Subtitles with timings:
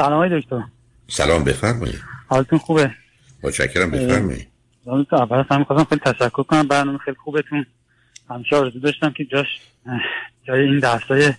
[0.00, 0.62] سلام دکتر.
[1.08, 2.00] سلام بفرمایید.
[2.28, 2.90] حالتون خوبه؟
[3.42, 4.48] متشکرم بفرمایید.
[4.84, 6.68] تو اول هم خواستم خیلی تشکر کنم.
[6.68, 7.66] برنامه خیلی خوبتون.
[8.30, 9.46] همیشه آرزو داشتم که جاش
[10.44, 11.32] جای این درسای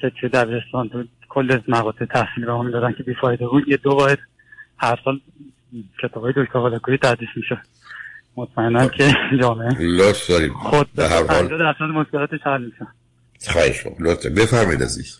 [0.00, 3.94] که توی دبیرستان تو کل مقاطع تحصیلی به ما می‌دادن که بیفایده بود یه دو
[3.94, 4.18] باید
[4.76, 5.20] هر سال
[6.02, 7.62] کتابای دکتر هالاکویی تدریس میشه.
[8.36, 11.58] مطمئنم که جامعه لطف دارید خود به هر حال.
[11.58, 12.86] درصد مشکلاتش حل میشه.
[13.52, 13.86] خواهش
[14.36, 15.18] بفرمایید عزیز.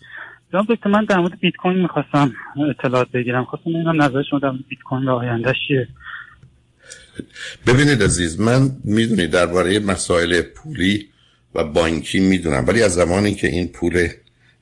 [0.53, 2.33] جناب دکتر من در مورد بیت کوین می‌خواستم
[2.69, 3.45] اطلاعات بگیرم.
[3.45, 5.87] خواستم ببینم نظر شما در بیت کوین و آیندهش چیه.
[7.67, 11.09] ببینید عزیز من می‌دونید درباره مسائل پولی
[11.55, 14.07] و بانکی می‌دونم ولی از زمانی که این پول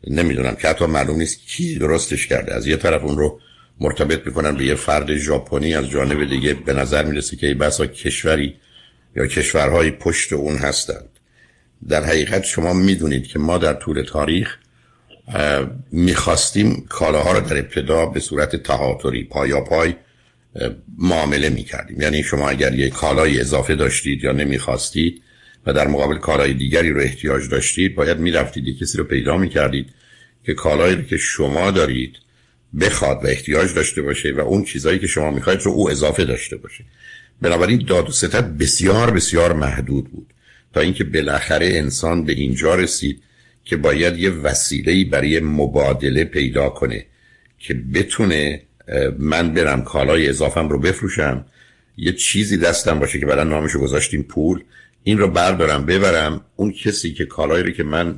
[0.07, 3.39] نمی‌دونم که حتی معلوم نیست کی درستش کرده از یه طرف اون رو
[3.79, 8.55] مرتبط می‌کنن به یه فرد ژاپنی از جانب دیگه به نظر می‌رسه که بسا کشوری
[9.15, 11.09] یا کشورهای پشت اون هستند.
[11.89, 14.57] در حقیقت شما می‌دونید که ما در طول تاریخ
[15.91, 19.95] می‌خواستیم کالاها رو در ابتدا به صورت تهاتری پایا پای
[20.97, 22.01] معامله می‌کردیم.
[22.01, 25.21] یعنی شما اگر یک کالای اضافه داشتید یا نمی‌خواستید
[25.65, 29.89] و در مقابل کالای دیگری رو احتیاج داشتید باید می‌رفتید یک کسی رو پیدا می‌کردید
[30.45, 32.15] که کالایی رو که شما دارید
[32.81, 36.55] بخواد و احتیاج داشته باشه و اون چیزایی که شما می‌خواید رو او اضافه داشته
[36.57, 36.83] باشه.
[37.41, 40.33] بنابراین داد و ستد بسیار بسیار محدود بود.
[40.73, 43.23] تا اینکه بالاخره انسان به اینجا رسید
[43.65, 47.05] که باید یه وسیله‌ای برای مبادله پیدا کنه
[47.59, 48.61] که بتونه
[49.19, 51.45] من برم کالای اضافم رو بفروشم
[51.97, 54.63] یه چیزی دستم باشه که بعدا نامشو گذاشتیم پول
[55.03, 56.41] این رو بردارم ببرم.
[56.55, 58.15] اون کسی که کالایی رو که من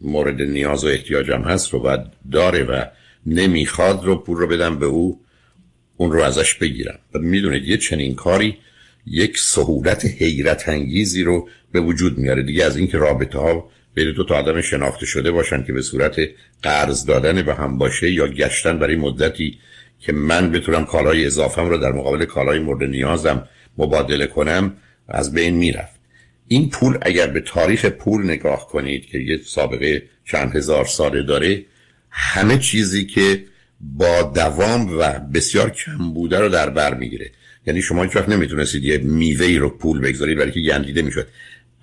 [0.00, 2.00] مورد نیاز و احتیاجم هست رو باید
[2.32, 2.84] داره و
[3.26, 5.20] نمی‌خواد رو پول رو بدم به او
[5.96, 6.98] اون رو ازش بگیرم.
[7.14, 8.56] و می‌دونید یه چنین کاری
[9.06, 12.42] یک سهولت حیرت انگیزی رو به وجود میاره.
[12.42, 16.16] دیگه از اینکه رابطه ها بین دو تا آدم شناخته شده باشن که به صورت
[16.62, 19.58] قرض دادن به هم باشه یا گشتن برای مدتی
[20.00, 24.76] که من بتونم کالای اضافم رو در مقابل کالای مورد نیازم مبادله کنم
[25.08, 26.00] از بین می‌رفت.
[26.48, 31.64] این پول اگر به تاریخ پول نگاه کنید که یه سابقه چند هزار ساله داره
[32.10, 33.44] همه چیزی که
[33.80, 37.30] با دوام و بسیار کم بوده رو در بر می‌گیره.
[37.66, 41.26] یعنی شما هیچ وقت نمی‌تونستید یه میوه رو پول بگذارید برای که گندیده می‌شد.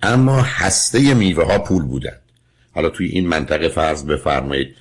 [0.02, 2.20] اما هسته میوه ها پول بودند.
[2.72, 4.76] حالا توی این منطقه فرض بفرمایید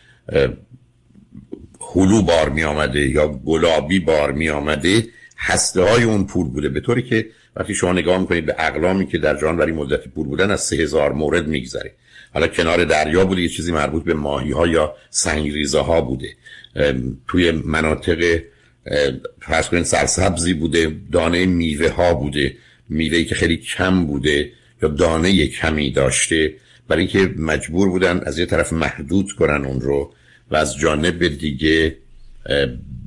[1.95, 6.69] هلو بار می آمده یا گلابی بار می آمده هسته های اون پول بوده.
[6.69, 10.27] به طوری که وقتی شما نگاه می‌کنید به اقلامی که در جان برای مدت پول
[10.27, 11.93] بودن از سه هزار مورد میگذره.
[12.33, 16.35] حالا کنار دریا بوده یه چیزی مربوط به ماهی ها یا سنگریزه ها بوده
[17.27, 18.41] توی مناطق
[19.41, 22.57] فرض کنید سرسبزی بوده دانه میوه ها بوده
[22.89, 24.51] میوه که خیلی کم بوده.
[24.81, 26.53] یا دانه کمی داشته
[26.87, 30.13] برای اینکه مجبور بودن از یه طرف محدود کنن اون رو
[30.51, 31.97] و از جانب دیگه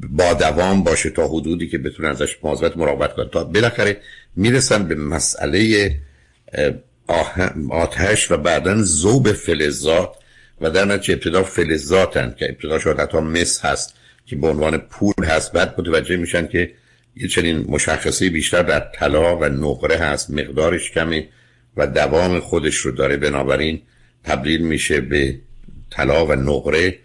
[0.09, 3.29] با دوام باشه تا حدودی که بتونن ازش مواظبت مراقبت کنن.
[3.29, 4.01] تا بالاخره
[4.37, 5.91] می‌رسن به مسئله
[7.71, 10.11] آتش و بعدا زوب فلزات
[10.61, 13.95] و در نتیجه ابتدا فلزاتن که ابتدا شاید حتی مس هست
[14.27, 15.53] که به عنوان پول هست.
[15.53, 16.73] بعد متوجه میشن که
[17.17, 21.29] یه چنین مشخصه بیشتر در طلا و نقره هست مقدارش کمه.
[21.77, 23.17] و دوام خودش رو داره.
[23.17, 23.83] بنابراین
[24.25, 25.39] تبدیل میشه به
[25.91, 26.99] طلا و نقره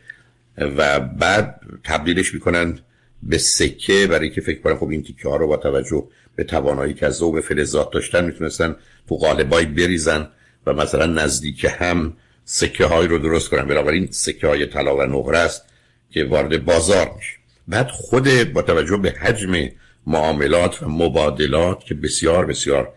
[0.57, 2.79] و بعد تبدیلش می‌کنن
[3.23, 4.07] به سکه.
[4.07, 7.13] برای که فکر کنن خب این تیکه ها رو با توجه به توانایی که از
[7.13, 8.75] ذوب فلزات داشتن می‌تونستن
[9.09, 10.27] تو قالبای بریزن
[10.65, 12.13] و مثلا نزدیک هم
[12.45, 13.67] سکه های رو درست کنن.
[13.67, 15.63] بنابراین سکه های طلا و نقره است
[16.11, 17.33] که وارد بازار میشه.
[17.67, 19.69] بعد خود با توجه به حجم
[20.07, 22.93] معاملات و مبادلات که بسیار بسیار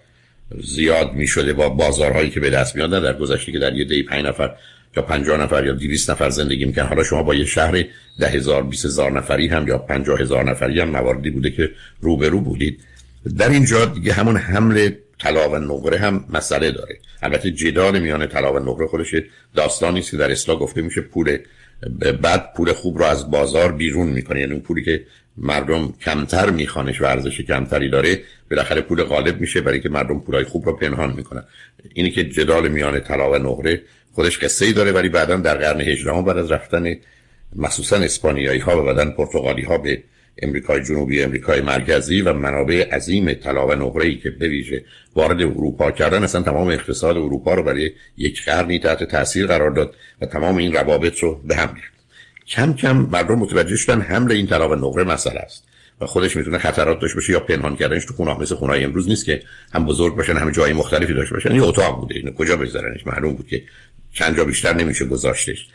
[0.58, 4.02] زیاد می شده با بازارهایی که به دست میادن در گذشته که در یه دی
[4.02, 4.54] پنج نفر
[4.96, 7.84] یا 50 نفر یا 200 نفر زندگی می‌کنن حالا شما با یه شهر
[8.20, 12.40] ده هزار 20 هزار نفری هم یا 50 هزار نفری هم مواردی بوده که روبرو
[12.40, 12.80] بودید.
[13.38, 16.98] در اینجا دیگه همون حمل طلا و نقره هم مسئله داره.
[17.22, 19.14] البته جدال میان طلا و نقره خودش
[19.54, 21.38] داستانی است که در اصلاح گفته میشه پول
[22.22, 24.40] بعد پول خوب رو از بازار بیرون می‌کنه.
[24.40, 29.60] یعنی اون پولی که مردم کمتر میخوانش و ارزش کمتری داره بالاخره پول غالب میشه
[29.60, 31.44] برای که مردم پولای خوب رو پنهان می‌کنن.
[31.94, 33.82] اینی که جدال میان طلا و نقره
[34.12, 36.96] خودش قصه ای داره ولی بعدا در قرن 18 بعد از رفتن
[37.56, 40.02] مخصوصا اسپانیایی ها و بعدا پرتغالی ها به
[40.42, 44.84] امریکای جنوبی امریکای مرکزی و منابع عظیم طلا و نقره ای که بویژه
[45.14, 49.94] وارد اروپا کردن اصلا تمام اقتصاد اروپا رو برای یک قرنی تحت تاثیر قرار داد
[50.20, 51.92] و تمام این روابط رو به هم ریخت.
[52.46, 55.64] کم کم مردم متوجه شدن حمل این طلا و نقره مسئله است
[56.00, 59.24] و خودش می‌تونه خطرات داشته باشه یا پنهان کردنش تو خونه مثل خونه امروز نیست
[59.24, 59.42] که
[59.74, 61.54] هم بزرگ باشن هم جای مختلفی داشته باشن.
[61.54, 63.62] یه اتاق بوده اینو کجا بذارنش معلوم بود که
[64.12, 65.68] چند جا بیشتر نمیشه گذاشتش.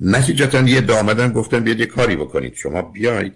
[0.00, 2.54] نتیجتا یه دامدن گفتن بیاد یه کاری بکنید.
[2.54, 3.32] شما بیاید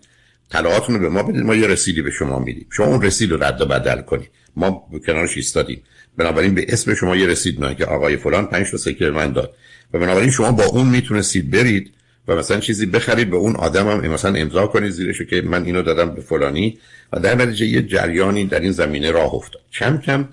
[0.50, 2.66] طلاهاتون رو به ما بدید ما یه رسیدی به شما میدیم.
[2.70, 4.30] شما اون رسید رو رد و بدل کنید.
[4.56, 5.82] ما کنارش ایستادیم.
[6.16, 9.54] بنابراین به اسم شما یه رسید نه که آقای فلان پنج تا سکه من داد.
[9.92, 11.90] و بنابراین شما با اون می‌تونستید برید
[12.28, 15.82] و مثلا چیزی بخرید به اون آدم هم مثلا امضا کنید زیرش که من اینو
[15.82, 16.78] دادم به فلانی.
[17.12, 19.62] و در نتیجه یه جریانی در این زمینه راه افتاد.
[19.72, 20.28] کم کم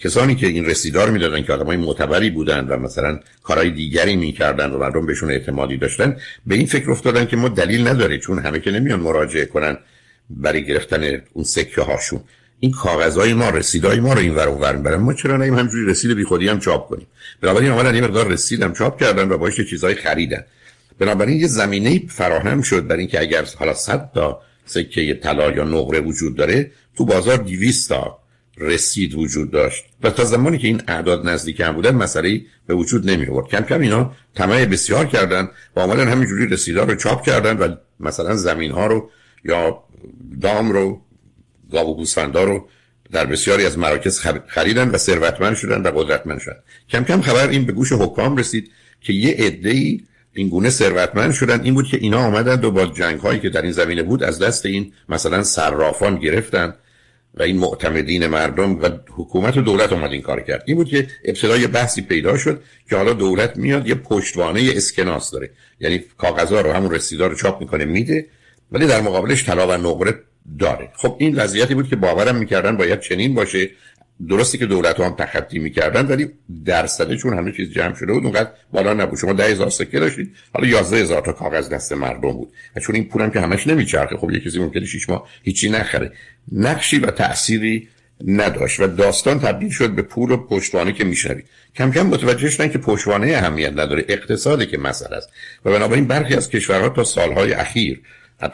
[0.00, 4.78] کسانی که این رسیدار می‌دادن که آدمای معتبری بودن و مثلا کارهای دیگری می‌کردن و
[4.78, 6.16] مردم بهشون اعتمادی داشتن
[6.46, 9.78] به این فکر افتادن که ما دلیل نداره چون همه که نمیان مراجعه کنن
[10.30, 12.20] برای گرفتن اون سکه هاشون.
[12.60, 14.96] این کاغذهای ما رسیدای ما رو این ور اونور می‌برن.
[14.96, 17.06] ما چرا نیم همجوری رسید بی خودی هم چاپ کنیم؟
[17.40, 20.44] بنابراین اومدن یه مقدار رسیدم چاپ کردن و باش چیزای خریدن.
[20.98, 26.00] بنابراین یه زمینه فراهم شد برای اینکه اگر حالا 100 تا سکه طلا یا نقره
[26.00, 28.19] وجود داره تو بازار 200 تا
[28.58, 29.84] رسید وجود داشت.
[30.02, 33.60] و تا زمانی که این اعداد نزدیک هم بودن مسئله به وجود نمی آورد کم
[33.60, 38.70] کم اینا طمع بسیار کردن و آمدن همینجوری رسیدها رو چاپ کردن و مثلا زمین
[38.70, 39.10] ها رو
[39.44, 39.84] یا
[40.40, 41.00] دام رو
[41.72, 42.68] گاو و گوسفندا رو
[43.12, 46.56] در بسیاری از مراکز خریدن و ثروتمند شدن و قدرتمند شدن.
[46.88, 48.70] کم کم خبر این به گوش حکام رسید
[49.00, 50.00] که یه عده‌ای
[50.34, 51.60] این گونه ثروتمند شدن.
[51.60, 54.38] این بود که اینا آمدن و با جنگ هایی که در این زمینه بود از
[54.38, 56.74] دست این مثلا صرافان گرفتن.
[57.34, 60.62] و این معتمدین مردم و حکومت و دولت اومد این کار کرد.
[60.66, 65.50] این بود که ابتدای بحثی پیدا شد که حالا دولت میاد یه پشتوانه اسکناس داره.
[65.80, 68.26] یعنی کاغذها رو همون رسیدار رو چاپ می‌کنه میده
[68.72, 70.14] ولی در مقابلش طلا و نقره
[70.58, 70.88] داره.
[70.96, 73.70] خب این وضعیتی بود که باورم می‌کردن باید چنین باشه.
[74.28, 76.30] درستی که دولت هم تخطی می‌کردن ولی
[76.64, 78.24] درصده چون همه چیز جمع شده بود.
[78.24, 79.18] اونقدر بالا نبود.
[79.18, 80.34] شما ده هزار سکه داشتید.
[80.54, 82.52] حالا یازده هزار تا کاغذ دست مردم بود.
[82.76, 86.12] و چون این پولم که همش نمیچرخه خب یه کسی ممکنه شیش ماه هیچی نخره.
[86.52, 87.88] نقشی و تأثیری
[88.26, 91.44] نداشت و داستان تبدیل شد به پول و پشتوانه که میشنوید.
[91.76, 94.04] کم کم متوجه شدن که پشتوانه اهمیت نداره.
[94.08, 95.28] اقتصادی که مسئله است.
[95.64, 98.00] و بنابراین برخی از کشورها تا سالهای اخیر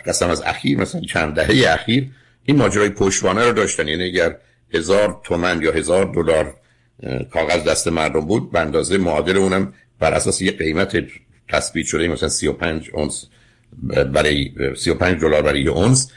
[0.07, 2.07] قسم از اخیر مثلا چند دهه اخیر
[2.45, 3.89] این ماجرای پشتوانه رو داشتن.
[3.89, 4.37] یعنی اگر
[4.75, 6.55] هزار تومن یا هزار دلار
[7.31, 11.05] کاغذ دست مردم بود به اندازه معادل اونم بر اساس یه قیمت
[11.49, 13.27] تثبیت شده مثلا 35 اونس
[14.13, 16.11] برای 35 دلار برای یه اونس.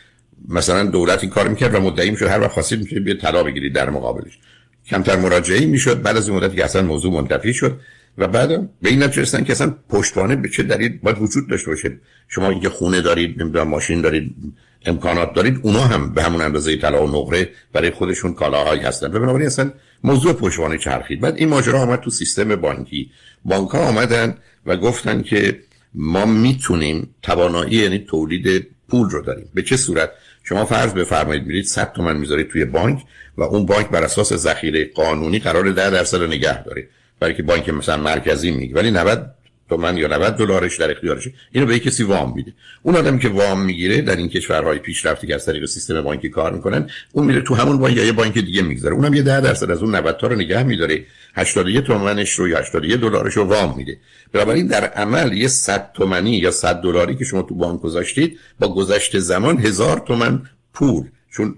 [0.50, 3.74] مثلا دولت این کار می‌کرد و مدعی می‌شد هر وقت خواستید میشه بیا طلا بگیرید
[3.74, 4.40] در مقابلش.
[4.86, 7.80] کمتر مراجعه می‌شد بعد از این مدتی که اصلا موضوع منتفی شد
[8.18, 8.50] و بعد
[8.82, 11.98] به این نتیجه که اصلا پشتوانه به چه دلیل باید وجود داشته باشه.
[12.28, 14.36] شما اینکه خونه دارید نمی‌دونم ماشین دارید
[14.86, 19.08] امکانات دارید اونا هم به همون اندازه طلا و نقره برای خودشون کالاهایی هستن.
[19.08, 19.72] بنابراین اصلا
[20.04, 21.22] موضوع پشتوانه چرخید.
[21.22, 23.12] بعد این ماجرا آمد تو سیستم بانکی.
[23.46, 25.60] بانک ها آمدن و گفتن که
[25.94, 29.50] ما می‌تونیم توانایی یعنی تولید پول رو داریم.
[29.54, 30.12] به چه صورت؟
[30.44, 33.00] شما فرض بفرمایید میرید 100 تومن می‌ذارید توی بانک
[33.38, 36.88] و اون بانک بر اساس ذخیره قانونی قرار 10 درصد نگه داره
[37.20, 38.76] برای که بانک مثلا مرکزی میگه.
[38.76, 39.36] ولی 90
[39.70, 41.34] تومن یا 90 دلارش در اختیارشه.
[41.52, 42.54] اینو به کسی وام میده.
[42.84, 46.54] اون آدمی که وام می‌گیره در این کشورهای پیشرفته که از طریق سیستم بانکی کار
[46.54, 48.96] می‌کنن اون میره تو همون بانک یا یه بانک دیگه می‌گذاره.
[48.96, 51.06] اونم یه 10 درصد از اون 90 تا رو نگه میداره.
[51.36, 53.98] 81 تومنش رو یا 81 دلارش رو وام میده.
[54.34, 58.74] بنابراین در عمل یه 100 تومنی یا 100 دلاری که شما تو بانک گذاشتید با
[58.74, 60.42] گذشت زمان هزار تومن
[60.74, 61.04] پول.
[61.32, 61.56] چون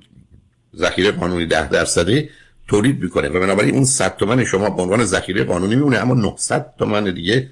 [0.75, 2.29] ذخیره قانونی 10 درصده
[2.67, 6.65] تولید می‌کنه و بنابراین اون 100 تومن شما به عنوان ذخیره قانونی میمونه اما 900
[6.79, 7.49] تومن دیگه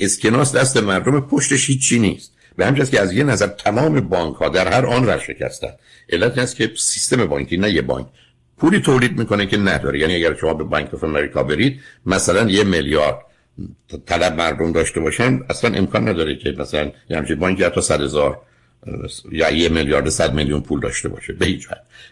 [0.00, 2.32] اسکناس دست مردم پشتش هیچی نیست.
[2.56, 5.72] به همین که از یه نظر تمام بانک ها در هر آن ورشکستن.
[6.08, 8.06] علت است که سیستم بانکی نه یه بانک.
[8.58, 9.98] پولی تولید می‌کنه که نداره.
[9.98, 13.18] یعنی اگر شما به بانک اف امریکا برید مثلا یه میلیارد
[14.06, 18.42] طلب مردم داشته باشن اصلا امکان نداره که مثلا یه همچین بانکی حتی صد هزار
[19.32, 21.68] یا یه میلیارد صد میلیون پول داشته باشه به هیچ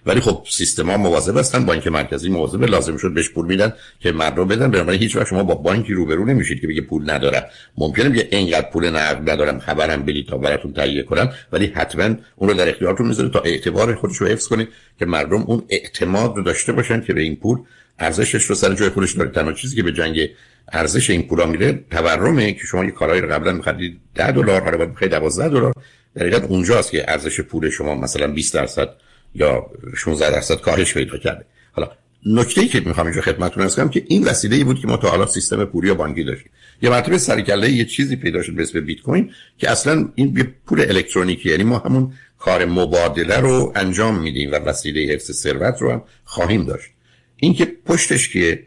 [0.06, 4.48] ولی خب سیستما مواظب هستن بانک مرکزی مواظب لازم شد بهش پول میدن که مردم
[4.48, 4.70] بدن.
[4.70, 7.42] بنابراین هیچ وقت شما با بانکی روبرو نمیشید که بگه پول ندارم.
[7.78, 12.50] ممکنه بگه اینقدر پول نقد ندارم خبرم بدید تا براتون تهیه کنم ولی حتما اون
[12.50, 16.42] رو در اختیارتون می‌ذاره تا اعتبار خودش رو حفظ کنه که مردم اون اعتماد رو
[16.42, 17.58] داشته باشن که به این پول
[17.98, 19.30] ارزشش رو سر جای خودش داره.
[19.30, 20.28] تنها چیزی که به جنگ
[20.72, 24.76] ارزش این پولا میره تورمه که شما یه کارهای رو قبلا می‌خرید 10 دلار حالا
[24.76, 25.72] باید بخرید 12 دلار.
[26.14, 28.88] در حقیقت اونجاست که ارزش پول شما مثلا 20 درصد
[29.34, 31.44] یا 16 درصد کاهش پیدا کرده.
[31.72, 31.90] حالا
[32.26, 34.96] نکته ای که می‌خوام اینجا خدمتتون ارز کنم که این وسیله ای بود که ما
[34.96, 36.50] تا حالا سیستم پولی و بانکی داشتیم.
[36.82, 40.80] یه مرتبه سرکله یه چیزی پیدا شد به اسم بیت کوین که اصلا این پول
[40.80, 46.02] الکترونیکی یعنی ما همون کار مبادله رو انجام میدیم و وسیله حفظ ثروت رو هم
[46.24, 46.90] خواهیم داشت.
[47.36, 48.66] این که پشتش که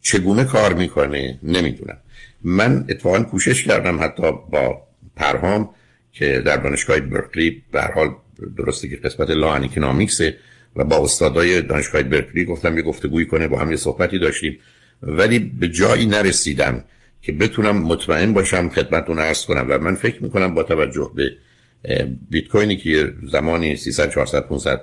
[0.00, 1.98] چگونه کار می‌کنه؟ نمی‌دونم.
[2.44, 4.82] من اتفاقا کوشش کردم حتی با
[5.16, 5.70] پرهام
[6.14, 8.14] که در دانشگاه برکلی به حال
[8.56, 10.36] درسته که قسمت لا اکونومیکسه
[10.76, 14.58] و با استادای دانشگاه برکلی گفتم یه گفتگویی کنه با هم یه صحبتی داشتیم.
[15.02, 16.84] ولی به جایی نرسیدم
[17.22, 21.36] که بتونم مطمئن باشم خدمتتون عرض کنم و من فکر می‌کنم با توجه به
[22.30, 24.80] بیت کوینی که زمانی 300 400 500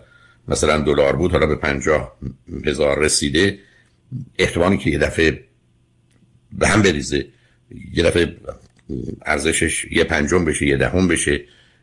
[0.48, 2.18] مثلا دلار بود حالا به 50
[2.66, 3.60] هزار رسیده
[4.40, 5.44] احتمالی که یه دفعه
[6.52, 7.26] به هم بریزه
[7.94, 8.36] یه دفعه
[9.26, 11.42] ارزشش یه پنجم بشه یه دهم بشه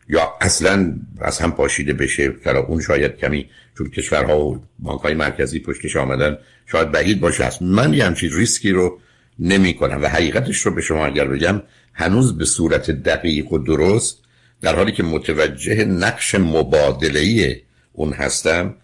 [0.08, 5.14] یا اصلا از هم پاشیده بشه که اون شاید کمی چون کشورها و بانک های
[5.14, 7.44] مرکزی پشتش آمدن شاید بعید باشه.
[7.44, 8.98] است من یه همچین ریسکی رو
[9.38, 11.62] نمی کنم و حقیقتش رو به شما اگر بگم
[11.92, 14.18] هنوز به صورت دقیق و درست
[14.60, 17.62] در حالی که متوجه نقش مبادله
[17.92, 18.74] اون هستم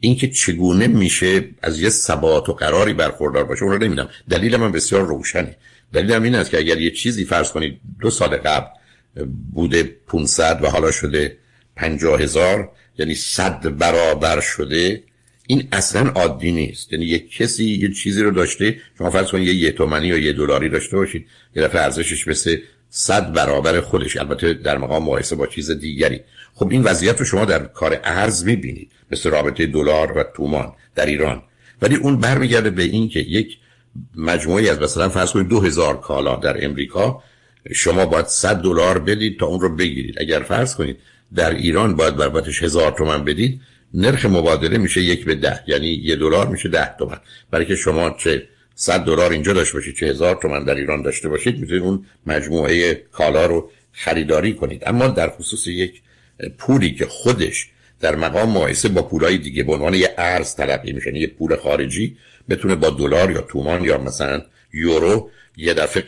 [0.00, 4.72] اینکه چگونه میشه از یه ثبات و قراری برخوردار باشه اون رو نمیدم دلیل من
[4.72, 5.56] بسیار روشنه.
[5.94, 8.66] دلیلم این است که اگر یه چیزی فرض کنید دو سال قبل
[9.52, 11.36] بوده 500 و حالا شده
[11.76, 15.02] 50 هزار یعنی صد برابر شده
[15.46, 16.92] این اصلا عادی نیست.
[16.92, 20.68] یعنی یک کسی یه چیزی رو داشته شما فرض کنید یه یه یا یه دلاری
[20.68, 22.56] داشته باشید یه دفعه ارزشش مثل
[22.90, 24.16] صد برابر خودش.
[24.16, 26.20] البته در مقام مقایسه با چیز دیگری.
[26.54, 31.06] خب این وضعیت رو شما در کار ارز می‌بینید مثل رابطه دلار و تومان در
[31.06, 31.42] ایران.
[31.82, 33.58] ولی اون برمیگرده به این که یک
[34.16, 37.22] مجموعی از مثلا فرض کنید دو هزار کالا در امریکا
[37.72, 40.20] شما باید 100 دلار بدید تا اون رو بگیرید.
[40.20, 40.98] اگر فرض کنید
[41.34, 43.60] در ایران باید بابتش هزار تومن بدید
[43.94, 47.18] نرخ مبادله میشه یک به ده یعنی یه دلار میشه ده تومن.
[47.50, 51.28] برای که شما چه 100 دلار اینجا داشته باشید چه هزار تومن در ایران داشته
[51.28, 54.82] باشید می‌تونید اون مجموعه کالا رو خریداری کنید.
[54.86, 56.02] اما در خصوص یک
[56.58, 57.68] پولی که خودش
[58.00, 62.16] در مقام مقایسه با پولای دیگه به عنوان یه ارز تلقی میشه یه پول خارجی
[62.48, 66.04] بتونه با دلار یا تومان یا مثلا یورو یه دفعه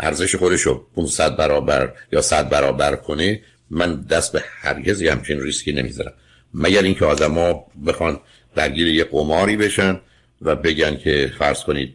[0.00, 3.40] ارزش خودش رو 500 برابر یا 100 برابر کنه
[3.70, 6.12] من دست به هرگز همچین ریسکی نمی‌ذارم.
[6.54, 8.20] مگر اینکه آدما بخوان
[8.54, 10.00] درگیر یه قماری بشن
[10.42, 11.94] و بگن که فرض کنید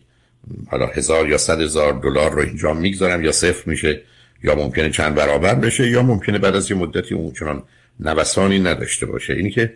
[0.70, 4.02] حالا هزار یا صد هزار دلار رو اینجا می‌گذارم یا صفر میشه
[4.44, 7.64] یا ممکنه چند برابر بشه یا ممکنه بعد از یه مدتی اون چنان
[8.00, 9.34] نوسانی نداشته باشه.
[9.34, 9.74] اینی که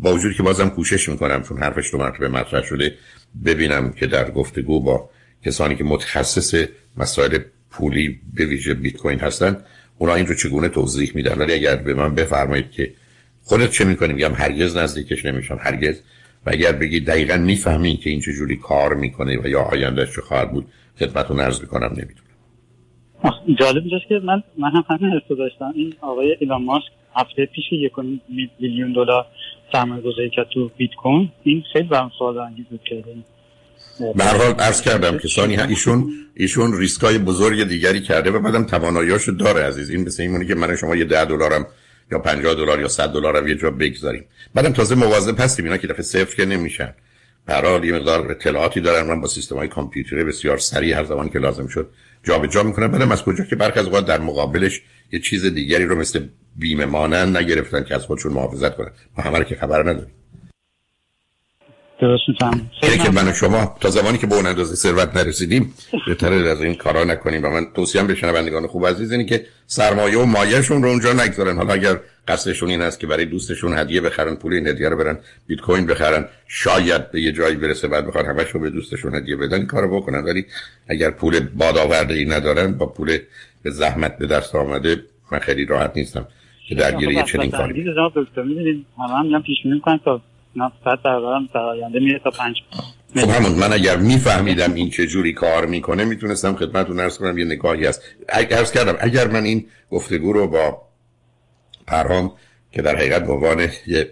[0.00, 2.94] با وجود که بازم کوشش می‌کنم چون حرفش دو مرتبه مطرح شده
[3.44, 5.10] ببینم که در گفتگو با
[5.44, 6.64] کسانی که متخصص
[6.96, 7.38] مسائل
[7.70, 9.56] پولی به ویژه بیت کوین هستن
[9.98, 12.92] اونا این رو چگونه توضیح میدن؟ ولی اگر به من بفرمایید که
[13.42, 16.00] خودت چه می‌کنی؟ میگم هرگز نزدیکش نمیشم هرگز.
[16.46, 20.52] و اگر بگی دقیقا می‌فهمین که این چجوری کار می‌کنه و یا آیندهش چه خواهد
[20.52, 20.66] بود
[20.98, 22.30] خدمتتون عرض می‌کنم نمی‌دونم
[23.60, 25.72] جالب اینجاست که من من هم همین حسو داشتم.
[25.74, 27.92] این آقای ایلان ماسک هفته پیش یک
[28.60, 29.26] میلیون دلار
[29.72, 33.04] سرمایه گذاری کرد تو بیت کوین این خیلی برام سوال انگیز بود که
[34.16, 39.62] به حال عرض کردم کسانی ایشون ایشون ریسکای بزرگ دیگری کرده و بعدم تواناییاشو داره
[39.62, 39.90] عزیز.
[39.90, 41.66] این مثل اینونه که من شما یه 10 دلارم
[42.12, 44.24] یا 50 دلار یا 100 دلار یه جا بگذاریم.
[44.54, 46.94] بعدم تازه مواظب هستیم اینا که دفعه صفر که نمیشن.
[47.46, 51.38] به یه مقدار اطلاعاتی دارن من با سیستم های کامپیوتری بسیار سریع هر زمان که
[51.38, 51.90] لازم شد
[52.24, 54.80] جابجا می‌کنن بعدم از کجا که برخی از اوقات در مقابلش
[55.12, 56.26] یه چیز دیگری رو مثل
[56.60, 58.90] بیمه مانند نگرفتن که از خودشون محافظت کنن.
[59.18, 60.14] ما همه که خبر نداریم.
[62.00, 62.22] درست
[63.04, 65.74] که من و شما تا زمانی که به اون اندازه ثروت نرسیدیم
[66.06, 67.44] بهتره از این کارا نکنیم.
[67.44, 71.56] و من توصیه به شنوندگان خوب عزیز اینه که سرمایه و مایهشون رو اونجا نگذارن.
[71.56, 75.18] حالا اگر قصدشون این است که برای دوستشون هدیه بخرن پول این هدیه رو برن
[75.46, 79.36] بیت کوین بخرن شاید به یه جایی برسه بعد بخواد همش رو به دوستشون هدیه
[79.36, 80.24] بدن کارو بکنن.
[80.24, 80.46] ولی
[80.88, 83.18] اگر پول بادآورده ای ندارن با پول
[83.62, 85.02] به زحمت به دست آمده
[85.32, 86.28] من خیلی راحت نیستم.
[86.70, 87.94] که درگیر یه چنین کاری
[88.98, 90.22] همه هم پیش بینی تا
[90.84, 92.56] صد برابرم در آینده میره تا پنج.
[93.16, 97.44] خب همون من اگر میفهمیدم این چه جوری کار می‌کنه می‌تونستم خدمتتون ارز کنم یه
[97.44, 98.02] نگاهی هست.
[98.28, 100.82] ارز کردم اگر من این گفتگو رو با
[101.86, 102.32] پرهام
[102.72, 104.10] که در حقیقت به عنوان یه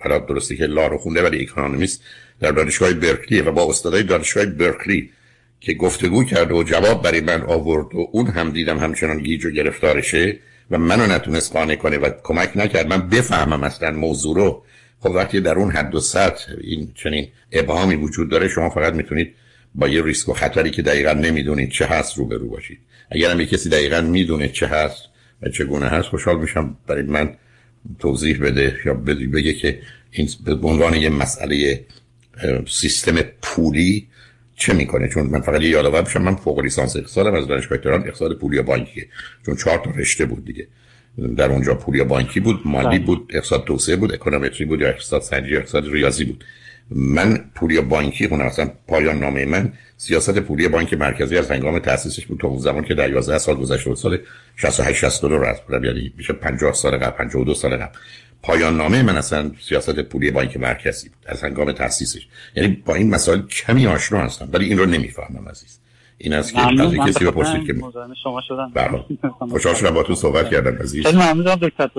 [0.00, 2.04] حالا درستی که لا رو خونده ولی اکانومیست
[2.40, 5.10] در دانشگاه برکلی و با استادای دانشگاه برکلی
[5.60, 9.50] که گفتگو کرده و جواب برای من آورد و اون هم دیدم همچنان گیج و
[9.50, 10.38] گرفتارشه
[10.70, 12.86] و منو نتونست قانع کنه و کمک نکرد.
[12.86, 14.64] من بفهمم اصلا موضوع رو.
[15.00, 19.34] خب وقتی در اون حد و سطح این چنین ابهامی وجود داره شما فقط می‌تونید
[19.74, 22.78] با یه ریسک و خطری که دقیقا نمی‌دونید چه هست رو برو باشید.
[23.10, 25.02] اگر هم کسی دقیقا می‌دونه چه هست
[25.42, 27.36] و چگونه هست خوشحال میشم برای من
[27.98, 31.84] توضیح بده یا بگه که این به عنوان یه مسئله
[32.68, 34.08] سیستم پولی
[34.60, 38.00] چه می‌کنه؟ چون من فقط یه یادآور بشم من فوق لیسانس اقتصادم از دانشگاه تهران
[38.06, 39.06] اقتصاد پولی و بانکیه.
[39.46, 40.66] چون چهار تا رشته بود دیگه.
[41.36, 42.98] در اونجا پولی بانکی بود مالی بله.
[42.98, 46.44] بود اقتصاد توسعه بود اکونومتری بود یا اقتصاد سنجی اقتصاد ریاضی بود.
[46.90, 52.26] من پولی بانکی خونه مثلا پایان نامه من سیاست پولی بانک مرکزی از هنگام تاسیسش
[52.26, 54.18] بود تا اون زمان که در 11 سال گذشته بود سال
[54.56, 57.98] 68 62 رو رد بودم یعنی میشه 50 سال قبل 52 سال قبل.
[58.42, 63.10] پایان نامه من اصلا سیاست پولی بانک مرکزی بود از هنگام تاسیسش یعنی با این
[63.10, 65.80] مسائل کمی آشنا هستم ولی این رو نمی‌فهمم عزیز.
[66.18, 67.74] این است که از کسی بپرسید که
[68.22, 68.70] شما شدم.
[68.74, 69.04] بله
[69.50, 71.06] خوشحال شدم با تو صحبت کردم عزیز.
[71.06, 71.90] خیلی ممنونم دکتر.